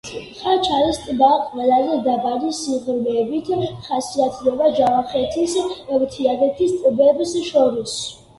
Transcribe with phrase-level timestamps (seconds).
[0.35, 3.51] ხანჩალის ტბა ყველაზე დაბალი სიღრმეებით
[3.89, 5.55] ხასიათდება ჯავახეთის
[6.01, 7.97] მთიანეთის ტბებს შორის.